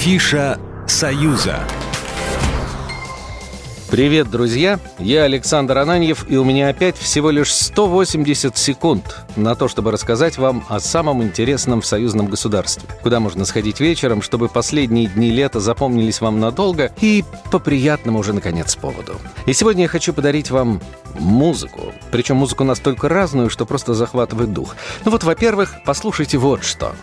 [0.00, 1.58] Афиша «Союза».
[3.90, 4.80] Привет, друзья!
[4.98, 10.38] Я Александр Ананьев, и у меня опять всего лишь 180 секунд на то, чтобы рассказать
[10.38, 12.88] вам о самом интересном в союзном государстве.
[13.02, 18.32] Куда можно сходить вечером, чтобы последние дни лета запомнились вам надолго и по приятному уже,
[18.32, 19.16] наконец, поводу.
[19.44, 20.80] И сегодня я хочу подарить вам
[21.18, 21.92] музыку.
[22.10, 24.76] Причем музыку настолько разную, что просто захватывает дух.
[25.04, 26.94] Ну вот, во-первых, послушайте вот что.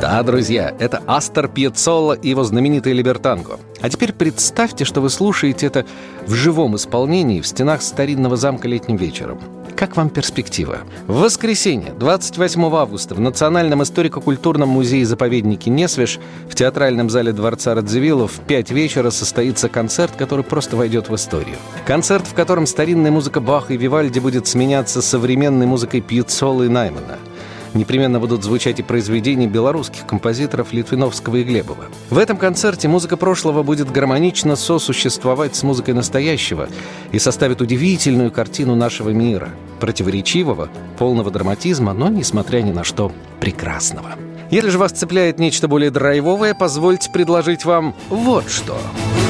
[0.00, 3.58] Да, друзья, это Астер Пьецоло и его знаменитый «Либертанго».
[3.80, 5.86] А теперь представьте, что вы слушаете это
[6.26, 9.40] в живом исполнении в стенах старинного замка летним вечером.
[9.74, 10.80] Как вам перспектива?
[11.06, 18.40] В воскресенье, 28 августа, в Национальном историко-культурном музее-заповеднике Несвеж в театральном зале Дворца Радзивиллов в
[18.40, 21.56] 5 вечера состоится концерт, который просто войдет в историю.
[21.86, 27.18] Концерт, в котором старинная музыка Баха и Вивальди будет сменяться современной музыкой Пьецолы и Наймана–
[27.76, 31.86] непременно будут звучать и произведения белорусских композиторов Литвиновского и Глебова.
[32.10, 36.68] В этом концерте музыка прошлого будет гармонично сосуществовать с музыкой настоящего
[37.12, 40.68] и составит удивительную картину нашего мира, противоречивого,
[40.98, 44.10] полного драматизма, но, несмотря ни на что, прекрасного.
[44.50, 48.78] Если же вас цепляет нечто более драйвовое, позвольте предложить вам вот что.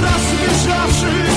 [0.02, 1.35] Разбежавшись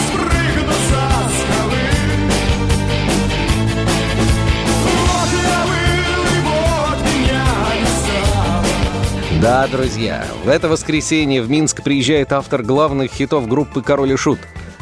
[9.41, 14.39] Да, друзья, в это воскресенье в Минск приезжает автор главных хитов группы «Король и Шут»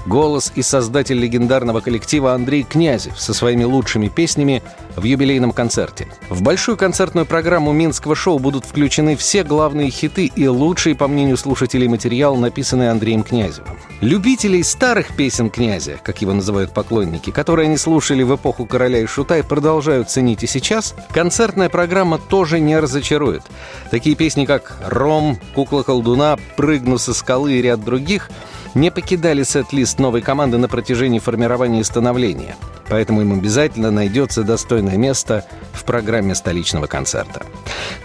[0.08, 4.64] голос и создатель легендарного коллектива Андрей Князев со своими лучшими песнями
[4.96, 6.08] в юбилейном концерте.
[6.30, 11.38] В большую концертную программу Минского шоу будут включены все главные хиты и лучший, по мнению
[11.38, 13.78] слушателей, материал, написанный Андреем Князевым.
[14.02, 19.06] Любителей старых песен князя, как его называют поклонники, которые они слушали в эпоху короля и
[19.06, 23.44] шута и продолжают ценить и сейчас, концертная программа тоже не разочарует.
[23.92, 28.30] Такие песни, как «Ром», «Кукла колдуна», «Прыгну со скалы» и ряд других–
[28.78, 32.56] не покидали сет-лист новой команды на протяжении формирования и становления.
[32.90, 37.46] Поэтому им обязательно найдется достойное место в программе столичного концерта.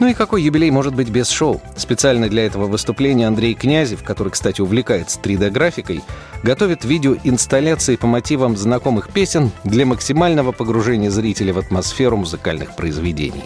[0.01, 1.61] Ну и какой юбилей может быть без шоу?
[1.77, 6.03] Специально для этого выступления Андрей Князев, который, кстати, увлекается 3D-графикой,
[6.43, 13.45] готовит видеоинсталляции по мотивам знакомых песен для максимального погружения зрителя в атмосферу музыкальных произведений.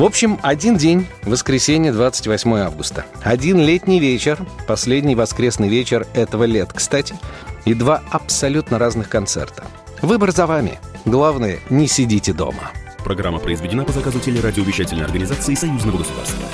[0.00, 3.04] В общем, один день, воскресенье, 28 августа.
[3.22, 7.14] Один летний вечер, последний воскресный вечер этого лет, кстати,
[7.66, 9.62] и два абсолютно разных концерта.
[10.00, 10.78] Выбор за вами.
[11.04, 12.70] Главное, не сидите дома.
[13.04, 16.48] Программа произведена по заказу телерадиовещательной организации Союзного государства.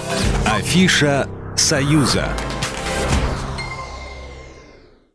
[0.47, 2.31] Афиша «Союза».